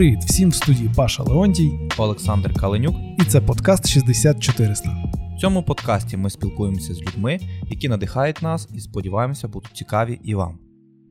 [0.00, 2.94] Привіт всім в студії Паша Леонтій, Олександр Каленюк.
[3.18, 4.90] І це подкаст 6400.
[5.36, 7.38] В цьому подкасті ми спілкуємося з людьми,
[7.70, 10.58] які надихають нас і сподіваємося, будуть цікаві і вам.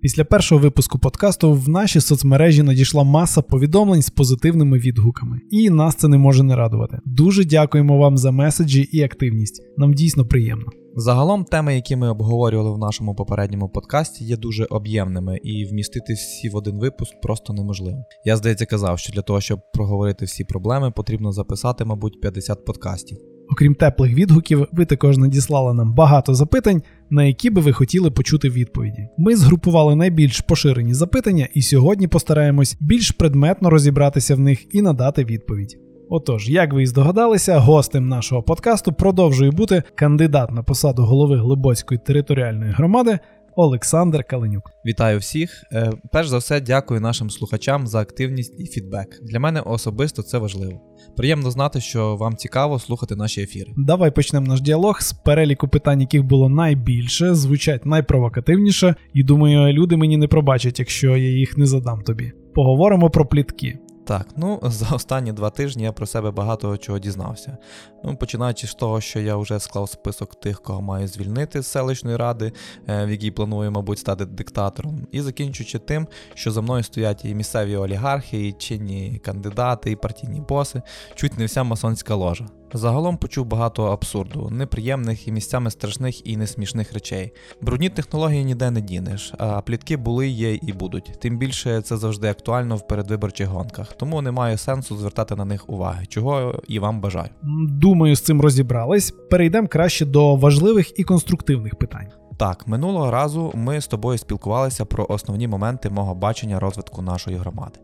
[0.01, 5.95] Після першого випуску подкасту в наші соцмережі надійшла маса повідомлень з позитивними відгуками, і нас
[5.95, 6.99] це не може не радувати.
[7.05, 9.61] Дуже дякуємо вам за меседжі і активність.
[9.77, 10.71] Нам дійсно приємно.
[10.95, 16.49] Загалом теми, які ми обговорювали в нашому попередньому подкасті, є дуже об'ємними і вмістити всі
[16.49, 18.03] в один випуск просто неможливо.
[18.25, 23.17] Я здається казав, що для того, щоб проговорити всі проблеми, потрібно записати, мабуть, 50 подкастів.
[23.51, 28.49] Окрім теплих відгуків, ви також надіслали нам багато запитань, на які би ви хотіли почути
[28.49, 29.07] відповіді.
[29.17, 35.25] Ми згрупували найбільш поширені запитання, і сьогодні постараємось більш предметно розібратися в них і надати
[35.25, 35.88] відповідь.
[36.09, 41.99] Отож, як ви і здогадалися, гостем нашого подкасту продовжує бути кандидат на посаду голови Глибоцької
[42.05, 43.19] територіальної громади
[43.55, 44.71] Олександр Каленюк.
[44.85, 45.63] Вітаю всіх.
[45.73, 49.07] Е, перш за все, дякую нашим слухачам за активність і фідбек.
[49.23, 50.81] Для мене особисто це важливо.
[51.17, 53.71] Приємно знати, що вам цікаво слухати наші ефіри.
[53.77, 59.97] Давай почнемо наш діалог з переліку питань, яких було найбільше, звучать найпровокативніше, і думаю, люди
[59.97, 62.31] мені не пробачать, якщо я їх не задам тобі.
[62.55, 63.79] Поговоримо про плітки.
[64.09, 67.57] Так, ну за останні два тижні я про себе багато чого дізнався.
[68.03, 72.17] Ну, Починаючи з того, що я вже склав список тих, кого маю звільнити з селищної
[72.17, 72.51] ради,
[72.87, 77.35] е, в якій планую, мабуть, стати диктатором, і закінчуючи тим, що за мною стоять і
[77.35, 80.81] місцеві олігархи, і чинні кандидати, і партійні боси,
[81.15, 82.45] чуть не вся масонська ложа.
[82.73, 87.31] Загалом почув багато абсурду, неприємних і місцями страшних і несмішних речей.
[87.61, 91.11] Брудні технології ніде не дінеш, а плітки були, є і будуть.
[91.19, 96.05] Тим більше це завжди актуально в передвиборчих гонках, тому немає сенсу звертати на них уваги,
[96.05, 97.29] чого і вам бажаю.
[97.69, 99.11] Думаю, з цим розібрались.
[99.11, 102.07] Перейдемо краще до важливих і конструктивних питань.
[102.37, 107.79] Так, минулого разу ми з тобою спілкувалися про основні моменти мого бачення розвитку нашої громади.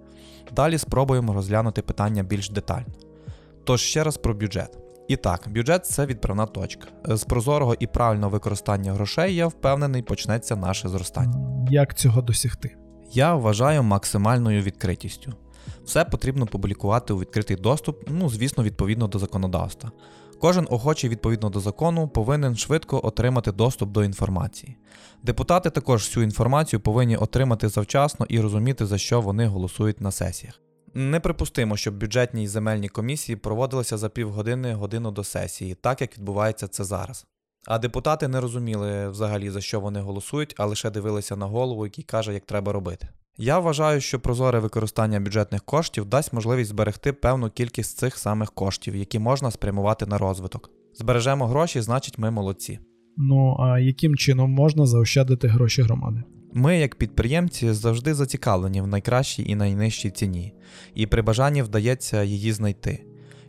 [0.56, 2.86] Далі спробуємо розглянути питання більш детально.
[3.66, 4.78] Тож ще раз про бюджет.
[5.08, 6.88] І так, бюджет це відправна точка.
[7.06, 11.68] З прозорого і правильного використання грошей, я впевнений, почнеться наше зростання.
[11.70, 12.76] Як цього досягти?
[13.12, 15.34] Я вважаю максимальною відкритістю.
[15.86, 19.92] Все потрібно публікувати у відкритий доступ, ну, звісно, відповідно до законодавства.
[20.40, 24.78] Кожен охочий відповідно до закону повинен швидко отримати доступ до інформації.
[25.24, 30.65] Депутати також всю інформацію повинні отримати завчасно і розуміти, за що вони голосують на сесіях.
[30.98, 36.68] Неприпустимо, щоб бюджетні і земельні комісії проводилися за півгодини годину до сесії, так як відбувається
[36.68, 37.26] це зараз.
[37.68, 42.04] А депутати не розуміли взагалі за що вони голосують, а лише дивилися на голову, який
[42.04, 43.08] каже, як треба робити.
[43.38, 48.96] Я вважаю, що прозоре використання бюджетних коштів дасть можливість зберегти певну кількість цих самих коштів,
[48.96, 50.70] які можна спрямувати на розвиток.
[50.94, 52.80] Збережемо гроші, значить, ми молодці.
[53.18, 56.24] Ну а яким чином можна заощадити гроші громади?
[56.58, 60.54] Ми, як підприємці, завжди зацікавлені в найкращій і найнижчій ціні,
[60.94, 63.04] і при бажанні вдається її знайти.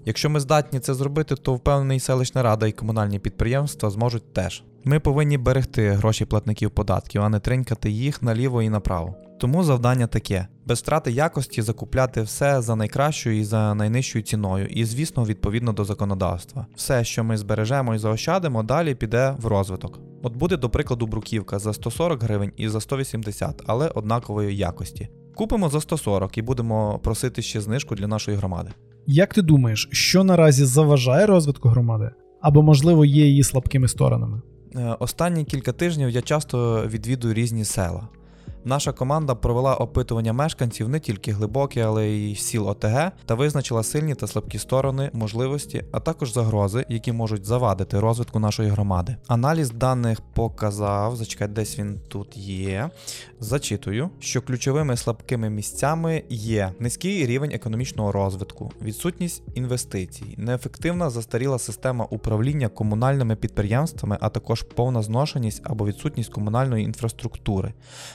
[0.04, 4.62] Якщо ми здатні це зробити, то впевнений селищна рада і комунальні підприємства зможуть теж.
[4.84, 9.14] Ми повинні берегти гроші платників податків, а не тринькати їх наліво і направо.
[9.38, 14.84] Тому завдання таке: без втрати якості закупляти все за найкращою і за найнижчою ціною, і,
[14.84, 16.66] звісно, відповідно до законодавства.
[16.76, 19.98] Все, що ми збережемо і заощадимо, далі піде в розвиток.
[20.26, 25.08] От буде, до прикладу, бруківка за 140 гривень і за 180, але однакової якості.
[25.34, 28.70] Купимо за 140 і будемо просити ще знижку для нашої громади.
[29.06, 32.10] Як ти думаєш, що наразі заважає розвитку громади?
[32.40, 34.42] Або, можливо, є її слабкими сторонами?
[34.74, 38.08] Е, останні кілька тижнів я часто відвідую різні села.
[38.68, 44.14] Наша команда провела опитування мешканців не тільки глибокі, але й сіл ОТГ та визначила сильні
[44.14, 49.16] та слабкі сторони, можливості, а також загрози, які можуть завадити розвитку нашої громади.
[49.26, 52.90] Аналіз даних показав, зачекай, десь він тут є.
[53.40, 62.04] Зачитую, що ключовими слабкими місцями є низький рівень економічного розвитку, відсутність інвестицій, неефективна застаріла система
[62.04, 67.72] управління комунальними підприємствами, а також повна зношеність або відсутність комунальної інфраструктури,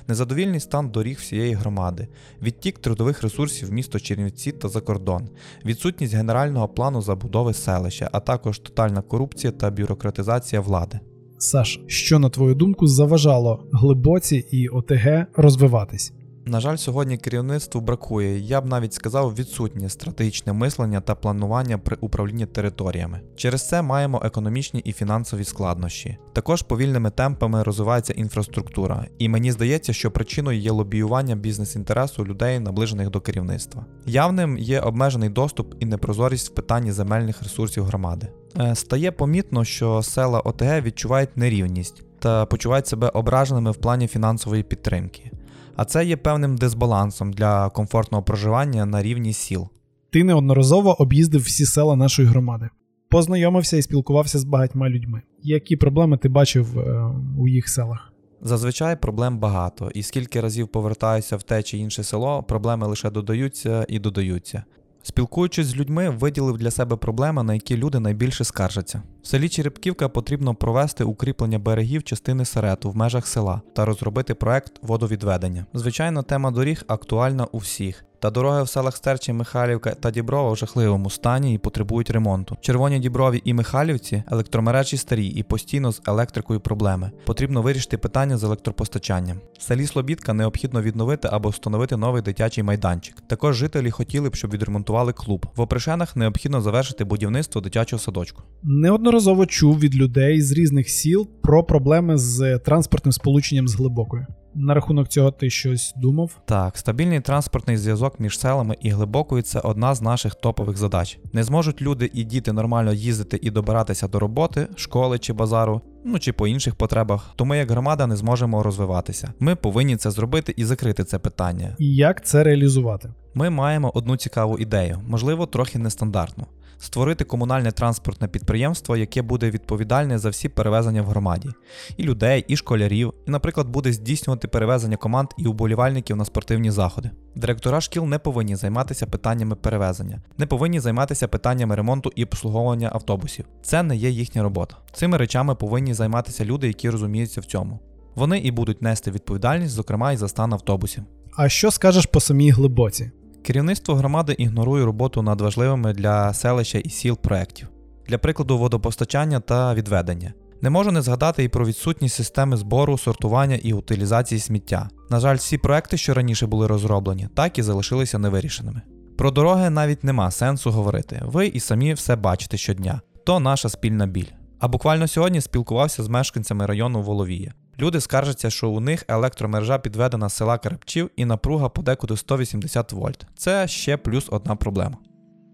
[0.08, 2.08] незадовільність незадовільний стан доріг всієї громади,
[2.42, 5.30] відтік трудових ресурсів в місто Чернівці та за кордон,
[5.66, 11.00] відсутність генерального плану забудови селища, а також тотальна корупція та бюрократизація влади.
[11.38, 16.14] Саш, що на твою думку заважало глибоці і ОТГ розвиватись?
[16.46, 21.98] На жаль, сьогодні керівництву бракує, я б навіть сказав, відсутнє стратегічне мислення та планування при
[22.02, 23.22] управлінні територіями.
[23.36, 26.18] Через це маємо економічні і фінансові складнощі.
[26.34, 33.10] Також повільними темпами розвивається інфраструктура, і мені здається, що причиною є лобіювання бізнес-інтересу людей, наближених
[33.10, 33.86] до керівництва.
[34.06, 38.28] Явним є обмежений доступ і непрозорість в питанні земельних ресурсів громади.
[38.60, 44.64] Е, стає помітно, що села ОТГ відчувають нерівність та почувають себе ображеними в плані фінансової
[44.64, 45.32] підтримки.
[45.76, 49.68] А це є певним дисбалансом для комфортного проживання на рівні сіл.
[50.12, 52.70] Ти неодноразово об'їздив всі села нашої громади,
[53.10, 55.22] познайомився і спілкувався з багатьма людьми.
[55.44, 58.12] Які проблеми ти бачив е, у їх селах?
[58.42, 63.86] Зазвичай проблем багато, і скільки разів повертаюся в те чи інше село, проблеми лише додаються
[63.90, 64.64] і додаються.
[65.04, 69.02] Спілкуючись з людьми, виділив для себе проблеми, на які люди найбільше скаржаться.
[69.22, 74.74] В селі Черепківка потрібно провести укріплення берегів частини Серету в межах села та розробити проект
[74.82, 75.66] водовідведення.
[75.74, 78.06] Звичайно, тема доріг актуальна у всіх.
[78.22, 82.58] Та дороги в селах Стерчі, Михайлівка та Діброва в жахливому стані і потребують ремонту.
[82.62, 87.12] Червоні Діброві і Михайлівці електромережі старі і постійно з електрикою проблеми.
[87.26, 89.38] Потрібно вирішити питання з електропостачанням.
[89.60, 93.16] В селі Слобідка необхідно відновити або встановити новий дитячий майданчик.
[93.28, 95.46] Також жителі хотіли б, щоб відремонтували клуб.
[95.56, 98.44] В Опришенах необхідно завершити будівництво дитячого садочку.
[98.64, 104.26] Неодноразово чув від людей з різних сіл про проблеми з транспортним сполученням з глибокою.
[104.56, 106.42] На рахунок цього ти щось думав?
[106.46, 111.20] Так, стабільний транспортний зв'язок між селами і глибокою це одна з наших топових задач.
[111.34, 116.20] Не зможуть люди і діти нормально їздити і добиратися до роботи, школи чи базару, ну
[116.20, 117.34] чи по інших потребах.
[117.36, 119.34] То ми як громада не зможемо розвиватися.
[119.40, 121.76] Ми повинні це зробити і закрити це питання.
[121.80, 123.14] І як це реалізувати?
[123.34, 126.46] Ми маємо одну цікаву ідею, можливо, трохи нестандартну.
[126.82, 131.50] Створити комунальне транспортне підприємство, яке буде відповідальне за всі перевезення в громаді,
[131.98, 137.12] і людей, і школярів, і, наприклад, буде здійснювати перевезення команд і уболівальників на спортивні заходи.
[137.36, 143.46] Директора шкіл не повинні займатися питаннями перевезення, не повинні займатися питаннями ремонту і обслуговування автобусів.
[143.64, 144.78] Це не є їхня робота.
[144.94, 147.80] Цими речами повинні займатися люди, які розуміються в цьому.
[148.16, 151.04] Вони і будуть нести відповідальність, зокрема і за стан автобусів.
[151.38, 153.12] А що скажеш по самій глибоці?
[153.44, 157.68] Керівництво громади ігнорує роботу над важливими для селища і сіл проєктів,
[158.08, 160.34] для прикладу водопостачання та відведення.
[160.62, 164.90] Не можу не згадати і про відсутність системи збору, сортування і утилізації сміття.
[165.10, 168.82] На жаль, всі проекти, що раніше були розроблені, так і залишилися невирішеними.
[169.18, 171.22] Про дороги навіть нема сенсу говорити.
[171.26, 173.02] Ви і самі все бачите щодня.
[173.26, 174.32] То наша спільна біль.
[174.60, 177.54] А буквально сьогодні спілкувався з мешканцями району Воловія.
[177.80, 183.26] Люди скаржаться, що у них електромережа підведена з села Карапчів і напруга подекуди 180 вольт.
[183.36, 184.98] Це ще плюс одна проблема.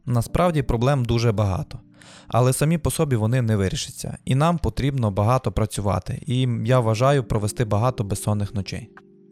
[0.06, 1.80] Насправді проблем дуже багато,
[2.28, 7.24] але самі по собі вони не вирішаться, і нам потрібно багато працювати, і я вважаю
[7.24, 8.90] провести багато безсонних ночей.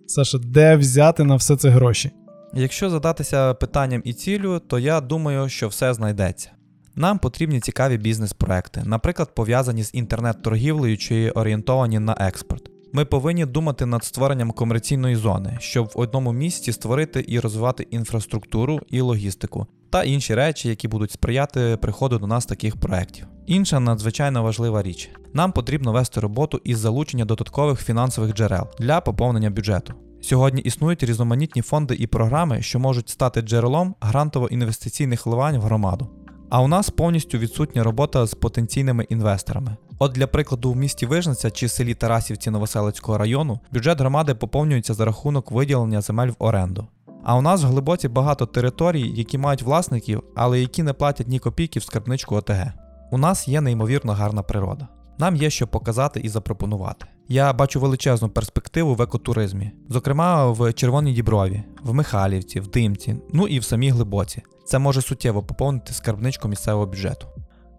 [0.08, 2.12] Саша, де взяти на все це гроші?
[2.54, 6.52] Якщо задатися питанням і цілю, то я думаю, що все знайдеться.
[6.96, 12.75] Нам потрібні цікаві бізнес-проекти, наприклад, пов'язані з інтернет-торгівлею чи орієнтовані на експорт.
[12.96, 18.80] Ми повинні думати над створенням комерційної зони, щоб в одному місці створити і розвивати інфраструктуру
[18.90, 23.28] і логістику та інші речі, які будуть сприяти приходу до нас таких проєктів.
[23.46, 29.50] Інша надзвичайно важлива річ: нам потрібно вести роботу із залучення додаткових фінансових джерел для поповнення
[29.50, 29.94] бюджету.
[30.22, 36.10] Сьогодні існують різноманітні фонди і програми, що можуть стати джерелом грантово-інвестиційних вливань в громаду.
[36.50, 39.78] А у нас повністю відсутня робота з потенційними інвесторами.
[40.00, 45.06] От для прикладу, в місті Вижниця чи селі Тарасівці Новоселицького району бюджет громади поповнюється за
[45.06, 46.88] рахунок виділення земель в оренду.
[47.24, 51.40] А у нас в глибоці багато територій, які мають власників, але які не платять ні
[51.40, 52.72] копійки в скарбничку ОТГ.
[53.12, 54.88] У нас є неймовірно гарна природа.
[55.18, 57.06] Нам є що показати і запропонувати.
[57.28, 63.48] Я бачу величезну перспективу в екотуризмі, зокрема в Червоній Діброві, в Михайлівці, в Димці, ну
[63.48, 64.42] і в самій глибоці.
[64.66, 67.28] Це може суттєво поповнити скарбничку місцевого бюджету.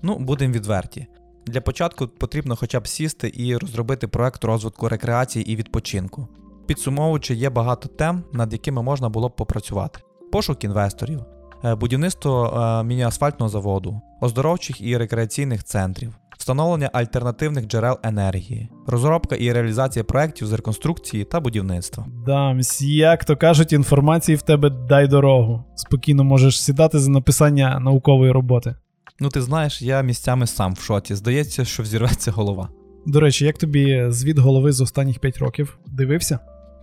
[0.02, 1.06] Ну, будемо відверті.
[1.46, 6.28] Для початку потрібно хоча б сісти і розробити проект розвитку рекреації і відпочинку.
[6.66, 10.00] Підсумовуючи, є багато тем, над якими можна було б попрацювати:
[10.32, 11.20] пошук інвесторів,
[11.64, 19.52] е, будівництво е, міні-асфальтного заводу, оздоровчих і рекреаційних центрів, встановлення альтернативних джерел енергії, розробка і
[19.52, 22.06] реалізація проєктів з реконструкції та будівництва.
[22.26, 25.64] Дамсь, як то кажуть, інформації в тебе дай дорогу.
[25.74, 28.74] Спокійно можеш сідати за написання наукової роботи.
[29.20, 31.14] Ну, ти знаєш, я місцями сам в шоті.
[31.14, 32.68] Здається, що взірветься голова.
[33.06, 35.78] До речі, як тобі звіт голови з останніх 5 років?
[35.87, 36.38] Дивився?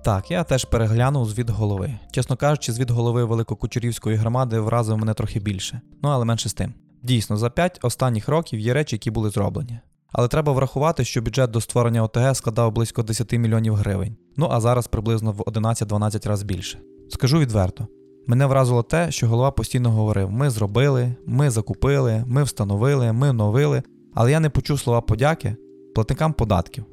[0.06, 1.94] Так, я теж переглянув звіт голови.
[2.12, 5.82] Чесно кажучи, звіт голови Великокучерівської громади вразив мене трохи більше.
[6.04, 6.74] Ну але менше з тим.
[7.04, 9.80] Дійсно, за 5 останніх років є речі, які були зроблені.
[10.12, 14.16] Але треба врахувати, що бюджет до створення ОТГ складав близько 10 мільйонів гривень.
[14.38, 16.80] Ну а зараз приблизно в 11-12 разів більше.
[17.10, 17.88] Скажу відверто.
[18.27, 23.84] Мене вразило те, що голова постійно говорив: ми зробили, ми закупили, ми встановили, ми новили,
[24.13, 25.56] але я не почув слова подяки
[25.96, 26.86] платникам податків,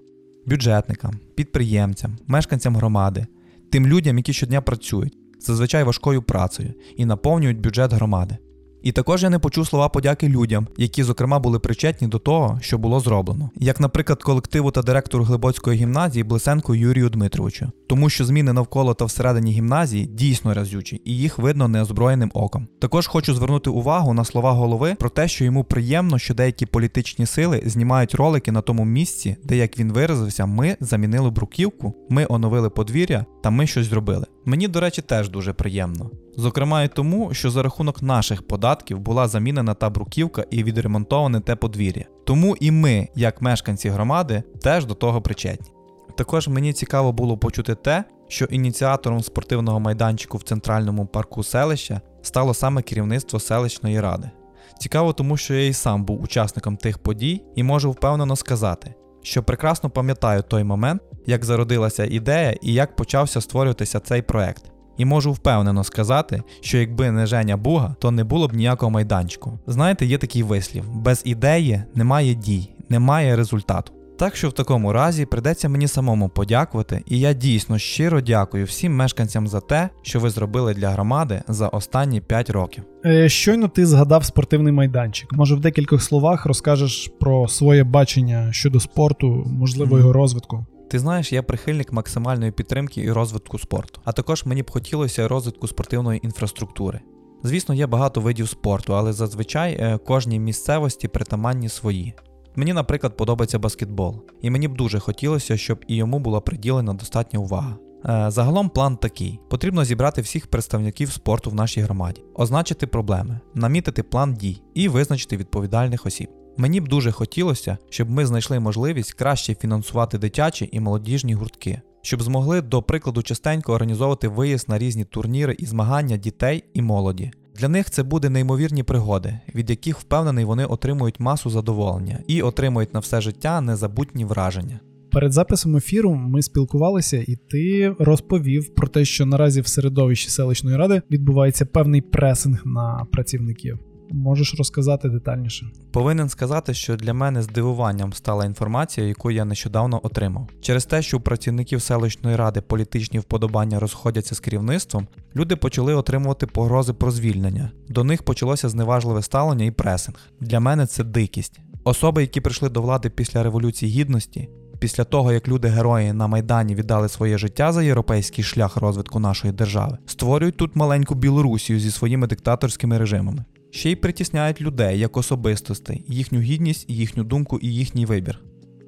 [0.46, 3.26] бюджетникам, підприємцям, мешканцям громади,
[3.70, 8.38] тим людям, які щодня працюють, зазвичай важкою працею і наповнюють бюджет громади.
[8.82, 12.78] І також я не почув слова подяки людям, які, зокрема, були причетні до того, що
[12.78, 18.52] було зроблено, як, наприклад, колективу та директору Глибоцької гімназії Блисенку Юрію Дмитровичу, тому що зміни
[18.52, 22.68] навколо та всередині гімназії дійсно разючі, і їх видно неозброєним оком.
[22.80, 27.26] Також хочу звернути увагу на слова голови про те, що йому приємно, що деякі політичні
[27.26, 32.70] сили знімають ролики на тому місці, де, як він виразився, ми замінили бруківку, ми оновили
[32.70, 34.26] подвір'я та ми щось зробили.
[34.44, 36.10] Мені, до речі, теж дуже приємно.
[36.36, 41.56] Зокрема, і тому, що за рахунок наших податків була замінена та бруківка і відремонтоване те
[41.56, 42.04] подвір'я.
[42.26, 45.70] Тому і ми, як мешканці громади, теж до того причетні.
[46.16, 52.54] Також мені цікаво було почути те, що ініціатором спортивного майданчику в центральному парку селища стало
[52.54, 54.30] саме керівництво селищної ради.
[54.78, 59.42] Цікаво, тому що я і сам був учасником тих подій і можу впевнено сказати, що
[59.42, 64.72] прекрасно пам'ятаю той момент, як зародилася ідея і як почався створюватися цей проект.
[64.96, 69.58] І можу впевнено сказати, що якби не Женя Буга, то не було б ніякого майданчику.
[69.66, 73.92] Знаєте, є такий вислів: без ідеї немає дій, немає результату.
[74.20, 78.96] Так що в такому разі придеться мені самому подякувати, і я дійсно щиро дякую всім
[78.96, 82.84] мешканцям за те, що ви зробили для громади за останні 5 років.
[83.04, 85.32] Е, щойно ти згадав спортивний майданчик.
[85.32, 90.66] Може, в декількох словах розкажеш про своє бачення щодо спорту, можливо, його розвитку.
[90.90, 94.00] Ти знаєш, я прихильник максимальної підтримки і розвитку спорту.
[94.04, 97.00] А також мені б хотілося розвитку спортивної інфраструктури.
[97.42, 102.14] Звісно, є багато видів спорту, але зазвичай е, кожній місцевості притаманні свої.
[102.56, 107.40] Мені, наприклад, подобається баскетбол, і мені б дуже хотілося, щоб і йому була приділена достатня
[107.40, 107.76] увага.
[108.04, 114.02] Е, загалом план такий: потрібно зібрати всіх представників спорту в нашій громаді, означити проблеми, намітити
[114.02, 116.28] план дій і визначити відповідальних осіб.
[116.56, 122.22] Мені б дуже хотілося, щоб ми знайшли можливість краще фінансувати дитячі і молодіжні гуртки, щоб
[122.22, 127.30] змогли, до прикладу, частенько організовувати виїзд на різні турніри і змагання дітей і молоді.
[127.56, 132.94] Для них це буде неймовірні пригоди, від яких впевнений вони отримують масу задоволення і отримують
[132.94, 134.80] на все життя незабутні враження.
[135.12, 140.76] Перед записом ефіру ми спілкувалися, і ти розповів про те, що наразі в середовищі селищної
[140.76, 143.78] ради відбувається певний пресинг на працівників.
[144.12, 145.66] Можеш розказати детальніше?
[145.92, 150.48] Повинен сказати, що для мене здивуванням стала інформація, яку я нещодавно отримав.
[150.60, 156.46] Через те, що у працівників селищної ради політичні вподобання розходяться з керівництвом, люди почали отримувати
[156.46, 157.70] погрози про звільнення.
[157.88, 160.18] До них почалося зневажливе ставлення і пресинг.
[160.40, 161.60] Для мене це дикість.
[161.84, 164.48] Особи, які прийшли до влади після революції гідності,
[164.78, 169.52] після того як люди герої на майдані віддали своє життя за європейський шлях розвитку нашої
[169.52, 176.04] держави, створюють тут маленьку Білорусію зі своїми диктаторськими режимами ще й притісняють людей як особистостей,
[176.08, 178.40] їхню гідність, їхню думку і їхній вибір.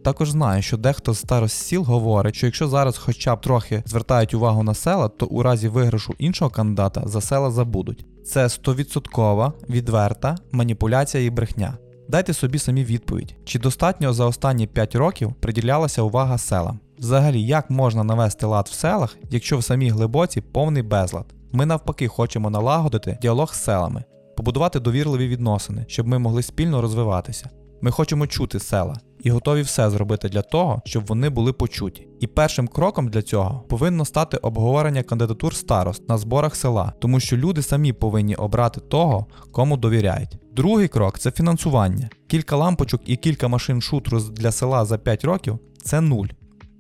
[0.05, 4.35] Також знаю, що дехто з старост сіл говорить, що якщо зараз хоча б трохи звертають
[4.35, 8.07] увагу на села, то у разі виграшу іншого кандидата за села забудуть.
[8.25, 11.79] Це стовідсоткова, відверта маніпуляція і брехня.
[12.09, 16.81] Дайте собі самі відповідь, чи достатньо за останні 5 років приділялася увага селам?
[16.99, 21.25] Взагалі, як можна навести лад в селах, якщо в самій глибоці повний безлад?
[21.53, 24.05] Ми навпаки хочемо налагодити діалог з селами,
[24.43, 27.51] побудувати довірливі відносини, щоб ми могли спільно розвиватися.
[27.83, 32.09] Ми хочемо чути села і готові все зробити для того, щоб вони були почуті.
[32.21, 37.37] І першим кроком для цього повинно стати обговорення кандидатур старост на зборах села, тому що
[37.37, 40.39] люди самі повинні обрати того, кому довіряють.
[40.53, 42.11] Другий крок це фінансування.
[42.29, 46.29] Кілька лампочок і кілька машин шутру для села за 5 років це нуль.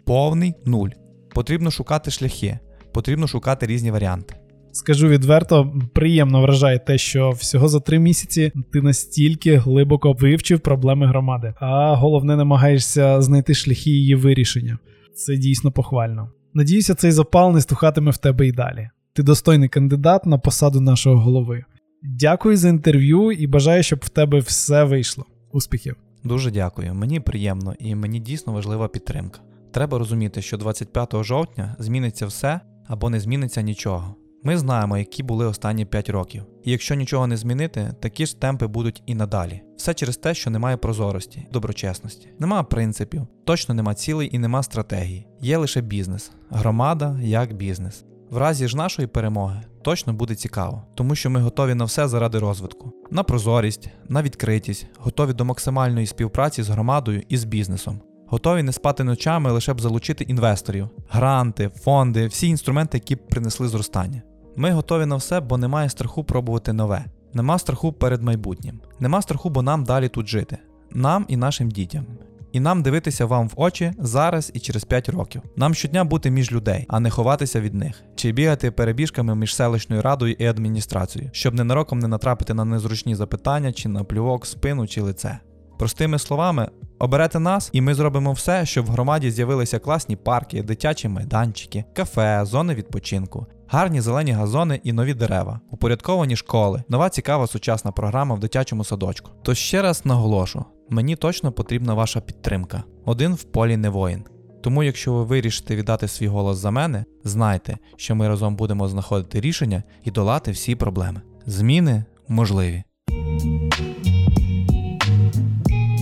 [0.04, 0.90] Повний нуль.
[1.34, 2.58] Потрібно шукати шляхи,
[2.92, 4.41] потрібно шукати різні варіанти.
[4.72, 11.06] Скажу відверто, приємно вражає те, що всього за три місяці ти настільки глибоко вивчив проблеми
[11.06, 14.78] громади, а головне намагаєшся знайти шляхи її вирішення.
[15.14, 16.30] Це дійсно похвально.
[16.54, 18.88] Надіюся, цей запал не стухатиме в тебе і далі.
[19.12, 21.64] Ти достойний кандидат на посаду нашого голови.
[22.02, 25.24] Дякую за інтерв'ю і бажаю, щоб в тебе все вийшло.
[25.52, 25.96] Успіхів!
[26.24, 26.94] Дуже дякую.
[26.94, 29.40] Мені приємно і мені дійсно важлива підтримка.
[29.72, 34.14] Треба розуміти, що 25 жовтня зміниться все або не зміниться нічого.
[34.44, 36.42] Ми знаємо, які були останні 5 років.
[36.64, 39.62] І якщо нічого не змінити, такі ж темпи будуть і надалі.
[39.76, 45.26] Все через те, що немає прозорості, доброчесності, нема принципів, точно нема цілей і нема стратегії.
[45.40, 48.04] Є лише бізнес, громада як бізнес.
[48.30, 52.38] В разі ж нашої перемоги точно буде цікаво, тому що ми готові на все заради
[52.38, 58.00] розвитку, на прозорість, на відкритість, готові до максимальної співпраці з громадою і з бізнесом.
[58.28, 63.68] Готові не спати ночами лише б залучити інвесторів, гранти, фонди, всі інструменти, які б принесли
[63.68, 64.22] зростання.
[64.56, 67.04] Ми готові на все, бо немає страху пробувати нове.
[67.34, 68.80] Нема страху перед майбутнім.
[69.00, 70.58] Нема страху, бо нам далі тут жити.
[70.90, 72.06] Нам і нашим дітям.
[72.52, 75.42] І нам дивитися вам в очі зараз і через 5 років.
[75.56, 80.02] Нам щодня бути між людей, а не ховатися від них, чи бігати перебіжками між селищною
[80.02, 85.00] радою і адміністрацією, щоб ненароком не натрапити на незручні запитання чи на плювок спину чи
[85.00, 85.38] лице.
[85.78, 86.68] Простими словами,
[86.98, 92.40] оберете нас, і ми зробимо все, щоб в громаді з'явилися класні парки, дитячі майданчики, кафе,
[92.44, 98.40] зони відпочинку, гарні зелені газони і нові дерева, упорядковані школи, нова цікава сучасна програма в
[98.40, 99.30] дитячому садочку.
[99.42, 102.82] Тож ще раз наголошу: мені точно потрібна ваша підтримка.
[103.04, 104.24] Один в полі не воїн.
[104.62, 109.40] Тому, якщо ви вирішите віддати свій голос за мене, знайте, що ми разом будемо знаходити
[109.40, 111.20] рішення і долати всі проблеми.
[111.46, 112.84] Зміни можливі.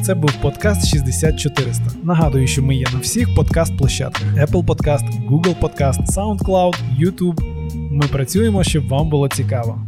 [0.05, 1.85] Це був подкаст 6400.
[2.03, 7.50] Нагадую, що ми є на всіх подкаст-площадках: Apple Podcast, Google Podcast, SoundCloud, YouTube.
[7.75, 9.79] Ми працюємо, щоб вам було цікаво.